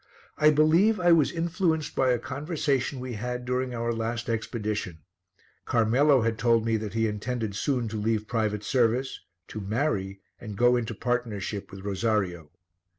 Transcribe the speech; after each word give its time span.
I 0.35 0.49
believe 0.49 0.99
I 0.99 1.11
was 1.11 1.31
influenced 1.31 1.95
by 1.95 2.09
a 2.09 2.17
conversation 2.17 2.99
we 2.99 3.13
had 3.13 3.19
had 3.29 3.45
during 3.45 3.75
our 3.75 3.93
last 3.93 4.29
expedition; 4.29 5.03
Carmelo 5.65 6.23
had 6.23 6.39
told 6.39 6.65
me 6.65 6.75
that 6.77 6.95
he 6.95 7.05
intended 7.05 7.55
soon 7.55 7.87
to 7.89 7.97
leave 8.01 8.27
private 8.27 8.63
service, 8.63 9.19
to 9.49 9.61
marry 9.61 10.19
and 10.39 10.57
go 10.57 10.75
into 10.75 10.95
partnership 10.95 11.69
with 11.69 11.81
Rosario. 11.85 12.49